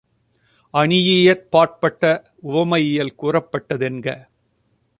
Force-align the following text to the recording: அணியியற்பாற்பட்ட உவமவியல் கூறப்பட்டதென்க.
அணியியற்பாற்பட்ட 0.73 2.03
உவமவியல் 2.43 3.15
கூறப்பட்டதென்க. 3.19 4.07